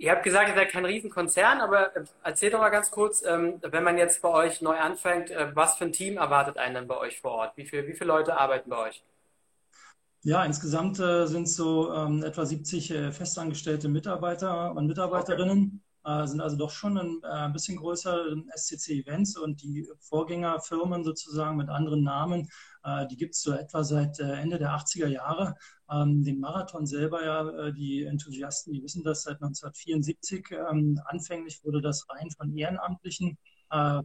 [0.03, 3.61] Ihr habt gesagt, ihr seid kein Riesenkonzern, aber äh, erzählt doch mal ganz kurz, ähm,
[3.61, 6.87] wenn man jetzt bei euch neu anfängt, äh, was für ein Team erwartet einen dann
[6.89, 7.55] bei euch vor Ort?
[7.55, 9.01] Wie, viel, wie viele Leute arbeiten bei euch?
[10.23, 15.81] Ja, insgesamt äh, sind es so ähm, etwa 70 äh, festangestellte Mitarbeiter und Mitarbeiterinnen.
[16.05, 16.27] Okay.
[16.27, 18.25] Sind also doch schon ein bisschen größer
[18.57, 22.49] SCC Events und die Vorgängerfirmen sozusagen mit anderen Namen
[23.09, 25.55] die gibt es so etwa seit äh, Ende der 80er Jahre.
[25.89, 30.51] Ähm, den Marathon selber ja, äh, die Enthusiasten, die wissen das seit 1974.
[30.51, 33.37] Ähm, anfänglich wurde das rein von Ehrenamtlichen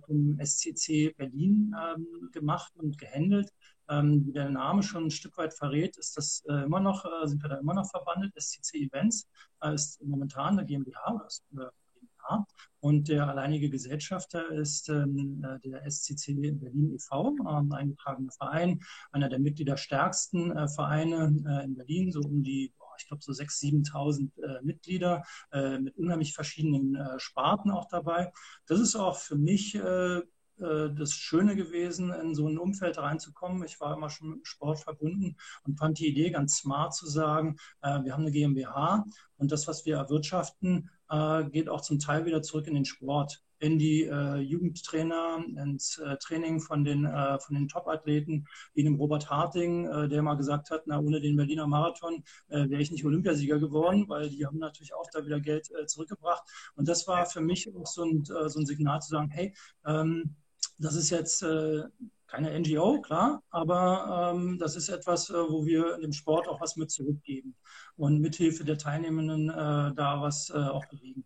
[0.06, 3.52] vom SCC Berlin ähm, gemacht und gehandelt.
[3.86, 7.56] wie der Name schon ein Stück weit verrät, ist das immer noch, sind wir da
[7.58, 8.32] immer noch verbandet.
[8.34, 9.28] SCC Events
[9.74, 11.70] ist momentan eine GmbH oder
[12.28, 12.46] ist
[12.80, 18.80] und der alleinige Gesellschafter ist ähm, äh, der SCC Berlin e.V., ähm, eingetragener Verein,
[19.12, 23.92] einer der mitgliederstärksten äh, Vereine äh, in Berlin, so um die ich glaube, so 6.000,
[23.92, 28.32] 7.000 äh, Mitglieder äh, mit unheimlich verschiedenen äh, Sparten auch dabei.
[28.66, 29.78] Das ist auch für mich
[30.60, 33.64] äh, das Schöne gewesen, in so ein Umfeld reinzukommen.
[33.64, 37.06] Ich war immer schon mit dem Sport verbunden und fand die Idee ganz smart zu
[37.06, 39.04] sagen, äh, wir haben eine GmbH
[39.36, 43.42] und das, was wir erwirtschaften, äh, geht auch zum Teil wieder zurück in den Sport,
[43.60, 47.06] in die äh, Jugendtrainer, ins äh, Training von den,
[47.40, 51.66] von den Top-Athleten, wie dem Robert Harting, der mal gesagt hat, na, ohne den Berliner
[51.66, 56.42] Marathon wäre ich nicht Olympiasieger geworden, weil die haben natürlich auch da wieder Geld zurückgebracht.
[56.76, 59.54] Und das war für mich auch so ein, so ein Signal zu sagen, hey,
[59.86, 60.36] ähm,
[60.78, 61.44] das ist jetzt
[62.28, 66.76] keine NGO, klar, aber ähm, das ist etwas, äh, wo wir dem Sport auch was
[66.76, 67.56] mit zurückgeben
[67.96, 71.24] und mithilfe der Teilnehmenden äh, da was äh, auch bewegen.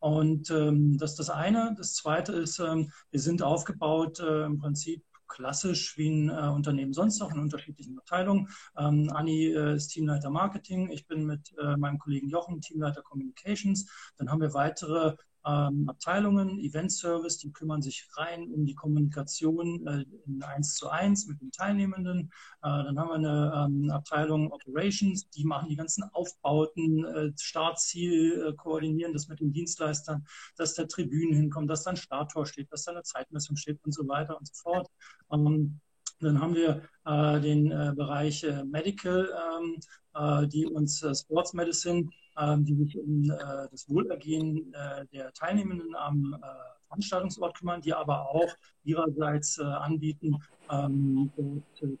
[0.00, 1.74] Und ähm, das ist das eine.
[1.76, 6.92] Das zweite ist, ähm, wir sind aufgebaut äh, im Prinzip klassisch wie ein äh, Unternehmen
[6.92, 8.48] sonst auch in unterschiedlichen Abteilungen.
[8.76, 13.88] Ähm, Anni äh, ist Teamleiter Marketing, ich bin mit äh, meinem Kollegen Jochen Teamleiter Communications.
[14.16, 15.14] Dann haben wir weitere
[15.46, 20.88] ähm, Abteilungen, Event Service, die kümmern sich rein um die Kommunikation äh, in 1 zu
[20.90, 22.30] 1 mit den Teilnehmenden.
[22.62, 28.48] Äh, dann haben wir eine ähm, Abteilung Operations, die machen die ganzen Aufbauten, äh, Startziel
[28.48, 30.26] äh, koordinieren das mit den Dienstleistern,
[30.56, 34.06] dass der Tribünen hinkommt, dass dann Starttor steht, dass da eine Zeitmessung steht und so
[34.08, 34.88] weiter und so fort.
[35.32, 35.80] Ähm,
[36.20, 39.80] dann haben wir äh, den äh, Bereich Medical, ähm,
[40.14, 46.34] äh, die uns Sports Medicine die sich um äh, das Wohlergehen äh, der Teilnehmenden am
[46.34, 46.46] äh,
[46.88, 48.48] Veranstaltungsort kümmern, die aber auch
[48.82, 50.36] ihrerseits anbieten,
[50.70, 51.30] ähm,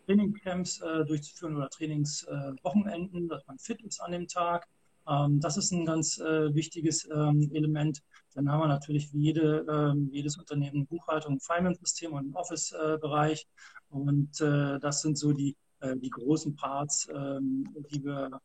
[0.06, 4.66] Trainingcamps durchzuführen oder Trainingswochenenden, dass man fit ist an dem Tag.
[5.08, 8.02] Ähm, das ist ein ganz wichtiges Element.
[8.34, 13.46] Dann haben wir natürlich wie jede, jedes Unternehmen Buchhaltung, Finance-System und Office-Bereich.
[13.90, 18.40] Und das sind so die, die großen Parts, die wir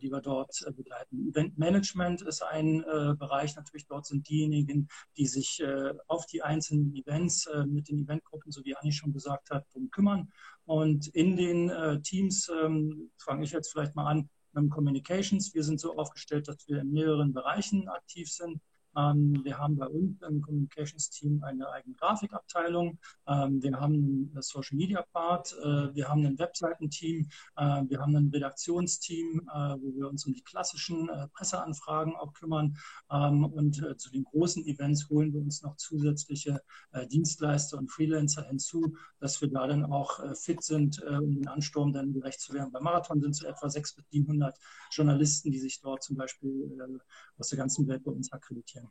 [0.00, 1.28] die wir dort äh, begleiten.
[1.28, 5.62] Eventmanagement ist ein äh, Bereich, natürlich dort sind diejenigen, die sich
[6.06, 10.30] auf die einzelnen Events mit den Eventgruppen, so wie Anni schon gesagt hat, darum kümmern.
[10.64, 15.54] Und in den Teams ähm, fange ich jetzt vielleicht mal an mit Communications.
[15.54, 18.60] Wir sind so aufgestellt, dass wir in mehreren Bereichen aktiv sind.
[18.96, 22.98] Wir haben bei uns im Communications Team eine eigene Grafikabteilung.
[23.26, 25.54] Ähm, wir haben das Social Media Part.
[25.62, 27.28] Äh, wir haben ein Webseitenteam.
[27.56, 32.78] Äh, wir haben ein Redaktionsteam, äh, wo wir uns um die klassischen Presseanfragen auch kümmern.
[33.10, 36.62] Ähm, und zu den großen Events holen wir uns noch zusätzliche
[37.10, 42.12] Dienstleister und Freelancer hinzu, dass wir da dann auch fit sind, um den Ansturm dann
[42.12, 42.72] gerecht zu werden.
[42.72, 44.58] Beim Marathon sind es etwa 600 bis 700
[44.90, 46.78] Journalisten, die sich dort zum Beispiel
[47.38, 48.85] aus der ganzen Welt bei uns akkreditieren.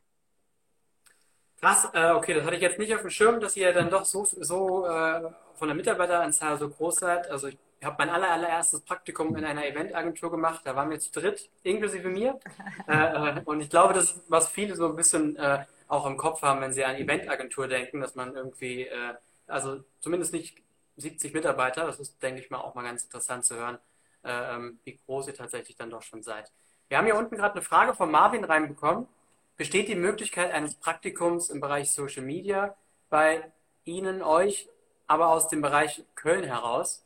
[1.60, 4.04] Krass, äh, okay, das hatte ich jetzt nicht auf dem Schirm, dass ihr dann doch
[4.04, 5.22] so, so äh,
[5.54, 7.30] von der Mitarbeiteranzahl so groß seid.
[7.30, 10.62] Also ich habe mein aller, allererstes Praktikum in einer Eventagentur gemacht.
[10.64, 12.38] Da waren wir zu dritt, inklusive mir.
[12.88, 16.42] Äh, und ich glaube, das ist, was viele so ein bisschen äh, auch im Kopf
[16.42, 19.14] haben, wenn sie an Eventagentur denken, dass man irgendwie, äh,
[19.48, 20.62] also zumindest nicht
[20.96, 23.78] 70 Mitarbeiter, das ist, denke ich mal, auch mal ganz interessant zu hören,
[24.22, 26.52] äh, ähm, wie groß ihr tatsächlich dann doch schon seid.
[26.88, 29.08] Wir haben hier unten gerade eine Frage von Marvin reinbekommen.
[29.56, 32.76] Besteht die Möglichkeit eines Praktikums im Bereich Social Media
[33.08, 33.42] bei
[33.84, 34.68] Ihnen, euch,
[35.06, 37.02] aber aus dem Bereich Köln heraus?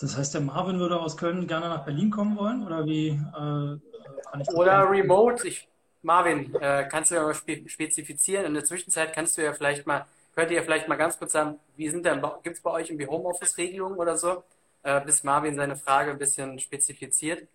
[0.00, 2.66] Das heißt, der Marvin würde aus Köln gerne nach Berlin kommen wollen?
[2.66, 3.10] Oder wie?
[3.10, 5.46] Äh, oder remote.
[5.46, 5.68] Ich,
[6.02, 8.46] Marvin, äh, kannst du ja mal spe spezifizieren?
[8.46, 11.32] In der Zwischenzeit kannst du ja vielleicht mal, könnt ihr ja vielleicht mal ganz kurz
[11.32, 14.42] sagen, wie sind denn, gibt es bei euch irgendwie Homeoffice-Regelungen oder so?
[14.82, 17.46] Äh, bis Marvin seine Frage ein bisschen spezifiziert.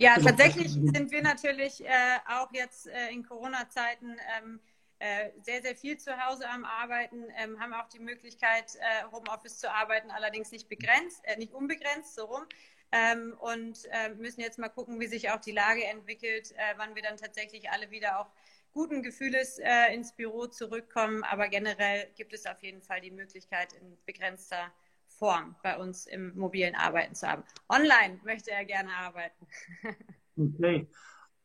[0.00, 0.28] Ja, genau.
[0.28, 1.90] tatsächlich sind wir natürlich äh,
[2.26, 4.60] auch jetzt äh, in Corona-Zeiten ähm,
[4.98, 9.58] äh, sehr, sehr viel zu Hause am Arbeiten, ähm, haben auch die Möglichkeit, äh, Homeoffice
[9.58, 12.46] zu arbeiten, allerdings nicht begrenzt, äh, nicht unbegrenzt, so rum.
[12.92, 17.02] Ähm, und äh, müssen jetzt mal gucken, wie sich auch die Lage entwickelt, wann wir
[17.02, 18.32] dann tatsächlich alle wieder auch
[18.72, 19.60] guten Gefühles
[19.92, 21.24] ins Büro zurückkommen.
[21.24, 24.72] Aber generell gibt es auf jeden Fall die Möglichkeit, in begrenzter
[25.20, 27.44] Form bei uns im mobilen Arbeiten zu haben.
[27.68, 29.46] Online möchte er gerne arbeiten.
[30.36, 30.88] Okay.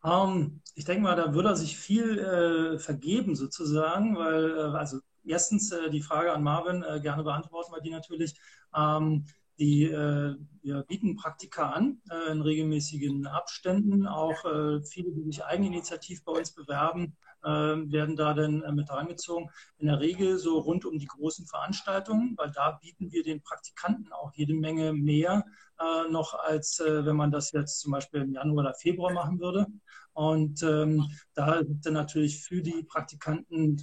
[0.01, 4.77] Um, ähm, ich denke mal, da würde er sich viel äh, vergeben sozusagen, weil, äh,
[4.77, 8.39] also erstens äh, die Frage an Marvin äh, gerne beantworten wir die natürlich.
[8.73, 9.25] Ähm,
[9.59, 14.07] die, äh, wir bieten Praktika an äh, in regelmäßigen Abständen.
[14.07, 14.39] Auch
[14.83, 19.49] viele, die sich eigeninitiativ bei uns bewerben, werden da dann mit reingezogen.
[19.77, 24.11] In der Regel so rund um die großen Veranstaltungen, weil da bieten wir den Praktikanten
[24.11, 25.45] auch jede Menge mehr
[25.79, 29.39] äh, noch, als äh, wenn man das jetzt zum Beispiel im Januar oder Februar machen
[29.39, 29.67] würde.
[30.13, 33.77] Und ähm, da ist dann natürlich für die Praktikanten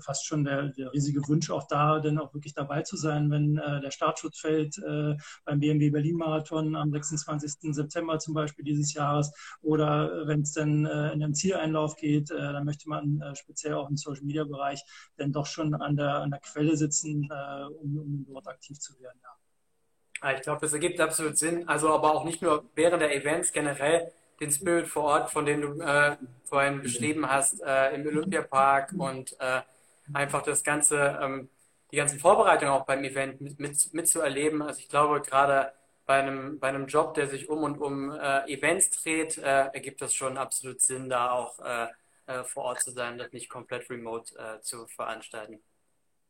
[0.00, 3.58] fast schon der, der, riesige Wunsch auch da, dann auch wirklich dabei zu sein, wenn
[3.58, 7.74] äh, der Startschuss fällt äh, beim BMW Berlin Marathon am 26.
[7.74, 12.36] September zum Beispiel dieses Jahres oder wenn es dann äh, in den Zieleinlauf geht, äh,
[12.36, 14.82] dann möchte man äh, speziell auch im Social Media Bereich
[15.16, 18.98] dann doch schon an der, an der Quelle sitzen, äh, um, um dort aktiv zu
[19.00, 19.18] werden.
[19.22, 19.30] Ja.
[20.20, 21.68] Ah, ich glaube, das ergibt absolut Sinn.
[21.68, 25.60] Also aber auch nicht nur während der Events generell den Spirit vor Ort, von dem
[25.60, 29.62] du äh, vorhin beschrieben hast, äh, im Olympiapark und äh,
[30.12, 31.48] einfach das ganze, ähm,
[31.90, 34.62] die ganzen Vorbereitungen auch beim Event mit, mit, mitzuerleben.
[34.62, 35.72] Also ich glaube, gerade
[36.06, 40.00] bei einem, bei einem Job, der sich um und um äh, Events dreht, äh, ergibt
[40.00, 41.88] das schon absolut Sinn, da auch äh,
[42.44, 45.60] vor Ort zu sein, das nicht komplett remote zu veranstalten.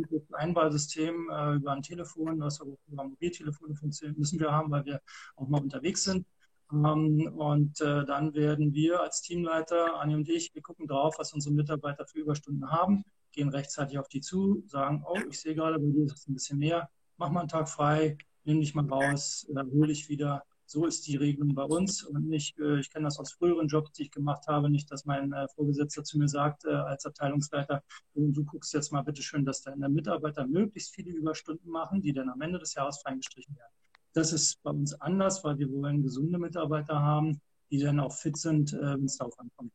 [0.03, 4.85] gutes Einwahlsystem äh, über ein Telefon, was auch über Mobiltelefone funktioniert, müssen wir haben, weil
[4.85, 5.01] wir
[5.35, 6.25] auch mal unterwegs sind.
[6.71, 11.33] Ähm, und äh, dann werden wir als Teamleiter, Anni und ich, wir gucken drauf, was
[11.33, 15.79] unsere Mitarbeiter für Überstunden haben, gehen rechtzeitig auf die zu, sagen, oh, ich sehe gerade,
[15.79, 18.87] bei dir ist es ein bisschen mehr, mach mal einen Tag frei, nimm dich mal
[18.87, 22.91] raus, dann hol dich wieder so ist die Regelung bei uns und nicht, äh, ich
[22.91, 26.17] kenne das aus früheren Jobs, die ich gemacht habe, nicht, dass mein äh, Vorgesetzter zu
[26.17, 30.45] mir sagt, äh, als Abteilungsleiter, du, du guckst jetzt mal bitte schön, dass deine Mitarbeiter
[30.45, 33.71] möglichst viele Überstunden machen, die dann am Ende des Jahres freigestrichen werden.
[34.13, 37.39] Das ist bei uns anders, weil wir wollen gesunde Mitarbeiter haben,
[37.71, 39.71] die dann auch fit sind, wenn es darauf ankommt.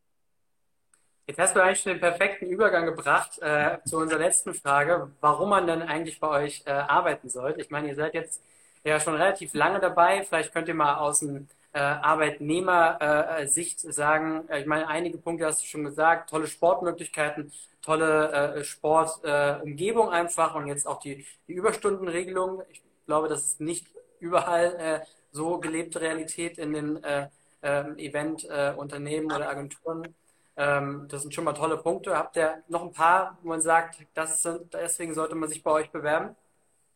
[1.26, 5.50] Jetzt hast du eigentlich schon den perfekten Übergang gebracht äh, zu unserer letzten Frage, warum
[5.50, 7.60] man denn eigentlich bei euch äh, arbeiten sollte.
[7.60, 8.42] Ich meine, ihr seid jetzt
[8.84, 10.22] ja schon relativ lange dabei.
[10.24, 15.46] Vielleicht könnt ihr mal aus dem äh, Arbeitnehmer-Sicht äh, sagen, äh, ich meine, einige Punkte
[15.46, 21.54] hast du schon gesagt, tolle Sportmöglichkeiten, tolle äh, Sportumgebung einfach und jetzt auch die, die
[21.54, 22.62] Überstundenregelung.
[22.70, 23.86] Ich glaube, das ist nicht
[24.20, 25.00] überall äh,
[25.32, 27.28] so gelebte Realität in den äh,
[27.62, 30.14] ähm, Event-Unternehmen oder Agenturen.
[30.56, 32.16] Ähm, das sind schon mal tolle Punkte.
[32.16, 35.70] Habt ihr noch ein paar, wo man sagt, das sind, deswegen sollte man sich bei
[35.70, 36.36] euch bewerben?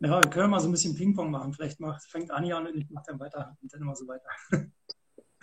[0.00, 1.52] Ja, wir können mal so ein bisschen Ping-Pong machen.
[1.54, 4.28] Vielleicht macht, fängt Anja an und ich mache dann weiter und dann immer so weiter.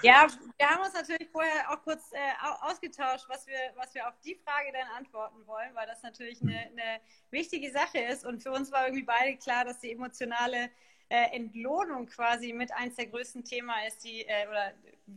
[0.01, 2.17] Ja, wir haben uns natürlich vorher auch kurz äh,
[2.61, 6.57] ausgetauscht, was wir, was wir auf die Frage dann antworten wollen, weil das natürlich eine,
[6.57, 8.25] eine wichtige Sache ist.
[8.25, 10.71] Und für uns war irgendwie beide klar, dass die emotionale
[11.07, 14.73] äh, Entlohnung quasi mit eins der größten Themen ist, die, äh, oder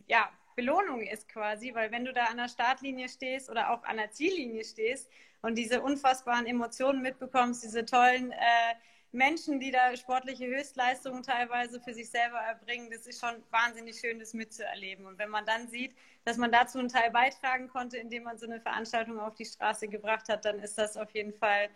[0.07, 3.97] ja, Belohnung ist quasi, weil wenn du da an der Startlinie stehst oder auch an
[3.97, 5.11] der Ziellinie stehst
[5.43, 8.75] und diese unfassbaren Emotionen mitbekommst, diese tollen äh,
[9.13, 14.19] Menschen, die da sportliche Höchstleistungen teilweise für sich selber erbringen, das ist schon wahnsinnig schön,
[14.19, 15.07] das mitzuerleben.
[15.07, 18.47] Und wenn man dann sieht, dass man dazu einen Teil beitragen konnte, indem man so
[18.47, 21.69] eine Veranstaltung auf die Straße gebracht hat, dann ist das auf jeden Fall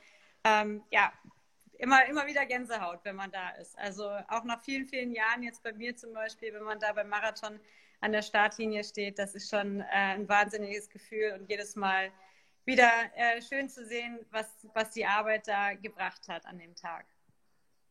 [0.45, 1.13] ähm, ja,
[1.79, 3.79] immer, immer wieder Gänsehaut, wenn man da ist.
[3.79, 7.09] Also auch nach vielen, vielen Jahren, jetzt bei mir zum Beispiel, wenn man da beim
[7.09, 7.59] Marathon
[8.01, 12.11] an der Startlinie steht, das ist schon äh, ein wahnsinniges Gefühl und jedes Mal
[12.65, 17.07] wieder äh, schön zu sehen, was, was die Arbeit da gebracht hat an dem Tag.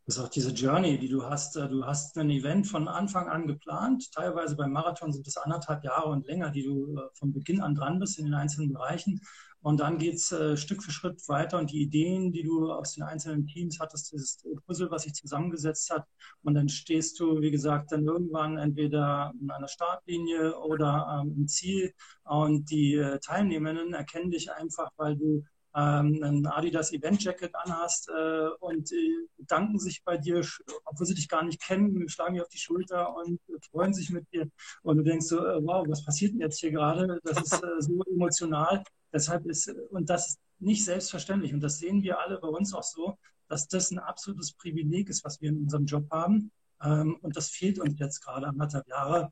[0.09, 1.55] Das ist auch diese Journey, die du hast.
[1.55, 4.11] Äh, du hast ein Event von Anfang an geplant.
[4.11, 7.75] Teilweise beim Marathon sind es anderthalb Jahre und länger, die du äh, von Beginn an
[7.75, 9.21] dran bist in den einzelnen Bereichen.
[9.61, 12.95] Und dann geht es äh, Stück für Schritt weiter und die Ideen, die du aus
[12.95, 16.07] den einzelnen Teams hattest, dieses Puzzle, was sich zusammengesetzt hat.
[16.41, 21.47] Und dann stehst du, wie gesagt, dann irgendwann entweder an einer Startlinie oder ähm, im
[21.47, 21.93] Ziel.
[22.23, 25.43] Und die Teilnehmenden erkennen dich einfach, weil du
[25.75, 30.45] ähm, ein Adidas Event Jacket anhast äh, und äh, sich bei dir,
[30.85, 34.09] obwohl sie dich gar nicht kennen, schlagen dir auf die Schulter und äh, freuen sich
[34.09, 34.49] mit dir.
[34.83, 37.19] Und du denkst so, äh, wow, was passiert denn jetzt hier gerade?
[37.23, 38.83] Das ist äh, so emotional.
[39.13, 41.53] Deshalb ist, und das ist nicht selbstverständlich.
[41.53, 45.23] Und das sehen wir alle bei uns auch so, dass das ein absolutes Privileg ist,
[45.23, 46.51] was wir in unserem Job haben.
[46.81, 49.31] Ähm, und das fehlt uns jetzt gerade anderthalb Jahre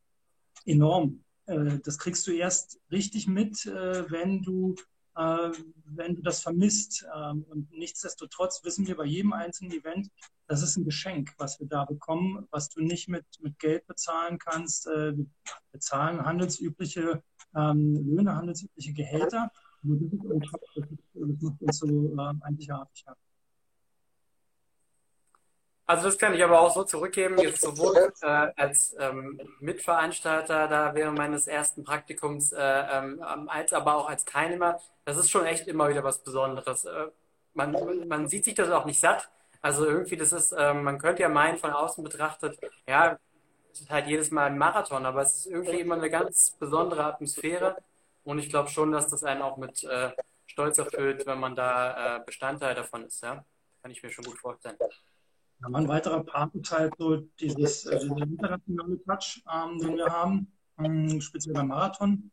[0.66, 1.24] enorm.
[1.46, 4.82] Äh, das kriegst du erst richtig mit, äh, wenn du äh,
[5.18, 7.06] wenn du das vermisst.
[7.16, 10.10] Ähm, und nichtsdestotrotz wissen wir bei jedem einzelnen Event,
[10.48, 14.38] das ist ein Geschenk, was wir da bekommen, was du nicht mit, mit Geld bezahlen
[14.38, 14.86] kannst.
[14.86, 15.26] wir
[15.72, 17.22] bezahlen handelsübliche
[17.56, 19.52] ähm, Löhne, handelsübliche Gehälter.
[19.84, 23.04] Das, macht uns so äh, einzigartig.
[23.06, 23.16] Ja.
[25.90, 30.94] Also das kann ich aber auch so zurückgeben, jetzt sowohl äh, als ähm, Mitveranstalter da
[30.94, 34.82] während meines ersten Praktikums, äh, ähm, als aber auch als Teilnehmer.
[35.06, 36.84] Das ist schon echt immer wieder was Besonderes.
[36.84, 37.08] Äh,
[37.54, 39.30] man, man sieht sich das auch nicht satt.
[39.62, 43.18] Also irgendwie, das ist, ähm, man könnte ja meinen, von außen betrachtet, ja,
[43.72, 47.06] es ist halt jedes Mal ein Marathon, aber es ist irgendwie immer eine ganz besondere
[47.06, 47.78] Atmosphäre.
[48.26, 50.12] Und ich glaube schon, dass das einen auch mit äh,
[50.48, 53.24] Stolz erfüllt, wenn man da äh, Bestandteil davon ist.
[53.24, 53.46] Ja?
[53.82, 54.78] Kann ich mir schon gut vorstellen.
[55.62, 60.08] Ja, ein weiterer Part ist halt so dieses, äh, dieser internationale Touch, ähm, den wir
[60.08, 62.32] haben, ähm, speziell beim Marathon.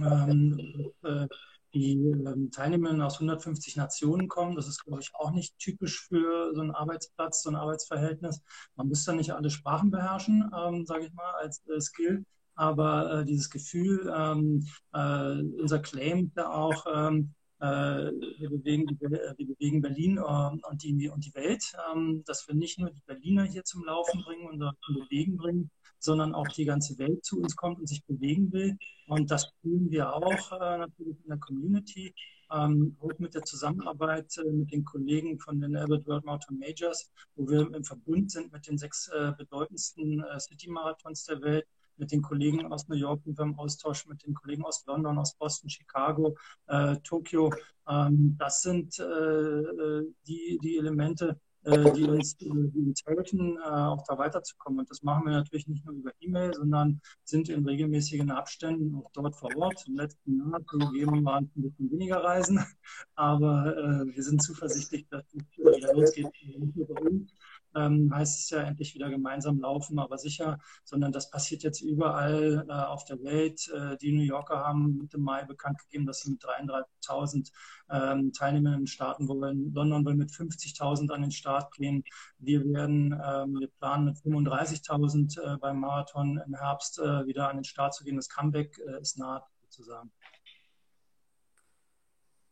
[0.00, 1.28] Ähm, äh,
[1.74, 4.54] die ähm, Teilnehmerinnen aus 150 Nationen kommen.
[4.54, 8.40] Das ist, glaube ich, auch nicht typisch für so einen Arbeitsplatz, so ein Arbeitsverhältnis.
[8.76, 12.24] Man muss da nicht alle Sprachen beherrschen, ähm, sage ich mal, als äh, Skill.
[12.54, 19.34] Aber äh, dieses Gefühl, ähm, äh, unser Claim ja auch, ähm, äh, wir, bewegen, wir
[19.46, 23.44] bewegen Berlin äh, und, die, und die Welt, ähm, dass wir nicht nur die Berliner
[23.44, 27.56] hier zum Laufen bringen und zum Bewegen bringen, sondern auch die ganze Welt zu uns
[27.56, 28.76] kommt und sich bewegen will.
[29.06, 32.14] Und das fühlen wir auch äh, natürlich in der Community,
[32.52, 37.10] ähm, auch mit der Zusammenarbeit äh, mit den Kollegen von den Albert World Marathon Majors,
[37.36, 41.66] wo wir im Verbund sind mit den sechs äh, bedeutendsten äh, City-Marathons der Welt
[41.98, 45.18] mit den Kollegen aus New York, sind wir im Austausch mit den Kollegen aus London,
[45.18, 47.52] aus Boston, Chicago, äh, Tokio.
[47.88, 54.04] Ähm, das sind äh, die, die Elemente, äh, die, uns, die uns helfen, äh, auch
[54.06, 54.80] da weiterzukommen.
[54.80, 59.10] Und das machen wir natürlich nicht nur über E-Mail, sondern sind in regelmäßigen Abständen auch
[59.12, 59.84] dort vor Ort.
[59.86, 62.58] Im letzten Jahr zugegeben waren ein bisschen weniger Reisen,
[63.14, 66.28] aber äh, wir sind zuversichtlich, dass es wieder losgeht.
[66.58, 67.32] Nicht nur bei uns,
[67.74, 72.66] ähm, heißt es ja endlich wieder gemeinsam laufen, aber sicher, sondern das passiert jetzt überall
[72.68, 73.68] äh, auf der Welt.
[73.74, 77.50] Äh, die New Yorker haben Mitte Mai bekannt gegeben, dass sie mit 33.000
[77.90, 79.72] ähm, Teilnehmern starten wollen.
[79.72, 82.04] London will mit 50.000 an den Start gehen.
[82.38, 87.56] Wir werden, ähm, wir planen mit 35.000 äh, beim Marathon im Herbst äh, wieder an
[87.56, 88.16] den Start zu gehen.
[88.16, 90.12] Das Comeback äh, ist nahe sozusagen.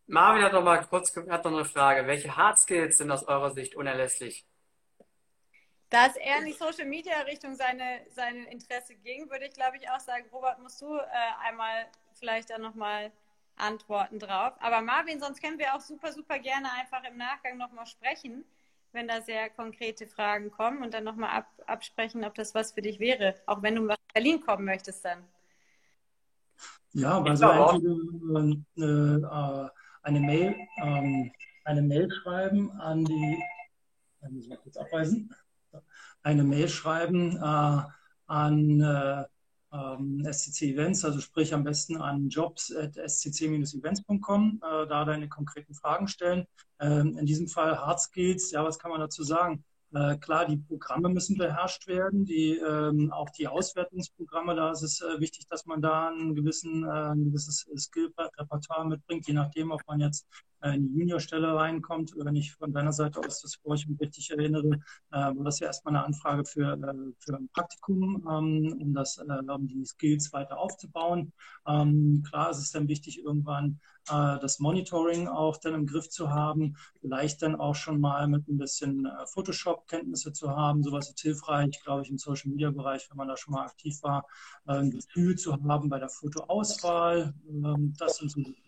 [0.06, 2.06] Marvin hat noch mal kurz hat noch eine Frage.
[2.06, 4.44] Welche Hard Skills sind aus eurer Sicht unerlässlich?
[5.92, 9.76] Da es eher in die Social Media Richtung seine, seine Interesse ging, würde ich glaube
[9.76, 11.02] ich auch sagen, Robert, musst du äh,
[11.46, 13.12] einmal vielleicht da nochmal
[13.56, 14.54] antworten drauf.
[14.60, 18.46] Aber Marvin, sonst können wir auch super, super gerne einfach im Nachgang nochmal sprechen,
[18.92, 22.80] wenn da sehr konkrete Fragen kommen und dann nochmal ab, absprechen, ob das was für
[22.80, 25.22] dich wäre, auch wenn du nach Berlin kommen möchtest dann.
[26.94, 29.70] Ja, also entweder äh, äh,
[30.04, 31.30] eine Mail, ähm,
[31.64, 33.42] eine Mail schreiben an die
[34.30, 35.34] muss mal kurz abweisen,
[36.22, 37.82] eine Mail schreiben äh,
[38.26, 39.24] an äh,
[39.72, 46.46] ähm, SCC Events, also sprich am besten an jobs.scc-events.com, äh, da deine konkreten Fragen stellen.
[46.78, 49.64] Ähm, in diesem Fall Hard Skills, ja, was kann man dazu sagen?
[49.94, 55.02] Äh, klar, die Programme müssen beherrscht werden, die, ähm, auch die Auswertungsprogramme, da ist es
[55.02, 59.82] äh, wichtig, dass man da einen gewissen, äh, ein gewisses Skill-Repertoire mitbringt, je nachdem, ob
[59.86, 60.28] man jetzt äh,
[60.70, 62.12] in die Juniorstelle reinkommt.
[62.16, 65.66] Wenn ich von deiner Seite aus das ich mich richtig erinnere, äh, war das ja
[65.66, 70.58] erstmal eine Anfrage für, äh, für ein Praktikum, ähm, um, das, um die Skills weiter
[70.58, 71.32] aufzubauen.
[71.66, 76.76] Ähm, klar, es ist dann wichtig, irgendwann das Monitoring auch dann im Griff zu haben,
[77.00, 80.82] vielleicht dann auch schon mal mit ein bisschen Photoshop-Kenntnisse zu haben.
[80.82, 84.26] Sowas ist hilfreich, glaube ich, im Social-Media-Bereich, wenn man da schon mal aktiv war,
[84.64, 87.32] ein Gefühl zu haben bei der Fotoauswahl.
[87.48, 88.60] Ähm, das sind so die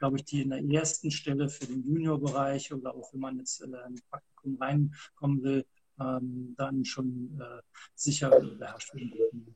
[0.00, 3.60] glaube ich, die in der ersten Stelle für den Juniorbereich oder auch wenn man jetzt
[3.60, 5.64] in ein Praktikum reinkommen will,
[6.00, 7.62] ähm, dann schon äh,
[7.94, 9.54] sicher beherrscht werden.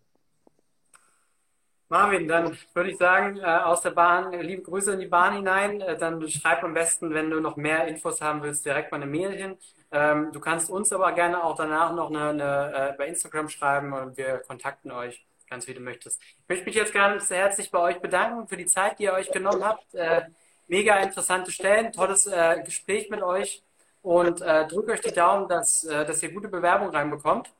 [1.89, 5.81] Marvin, dann würde ich sagen, äh, aus der Bahn, liebe Grüße in die Bahn hinein.
[5.81, 9.11] Äh, dann schreib am besten, wenn du noch mehr Infos haben willst, direkt mal eine
[9.11, 9.57] Mail hin.
[9.93, 13.93] Ähm, du kannst uns aber gerne auch danach noch eine, eine äh, bei Instagram schreiben
[13.93, 16.21] und wir kontakten euch ganz wie du möchtest.
[16.23, 19.31] Ich möchte mich jetzt ganz herzlich bei euch bedanken für die Zeit, die ihr euch
[19.31, 19.95] genommen habt.
[19.95, 20.23] Äh,
[20.69, 23.63] mega interessante Stellen, tolles äh, Gespräch mit euch
[24.03, 27.53] und äh, drückt euch die Daumen, dass, äh, dass ihr gute Bewerbung reinbekommt.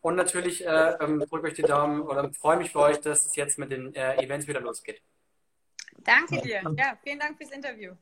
[0.00, 3.36] Und natürlich äh, ähm, drückt euch die Daumen oder freue mich für euch, dass es
[3.36, 5.00] jetzt mit den äh, Events wieder losgeht.
[5.98, 6.62] Danke dir.
[6.76, 7.92] Ja, vielen Dank fürs Interview.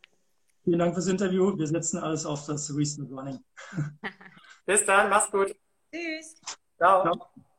[0.65, 1.57] Vielen Dank fürs Interview.
[1.59, 3.45] Wir setzen alles auf das Restart Running.
[4.67, 5.55] Bis dann, mach's gut.
[5.93, 6.41] Tschüss.
[6.79, 7.03] Ciao.
[7.03, 7.50] Ciao.